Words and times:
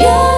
you. 0.00 0.29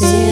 say 0.00 0.29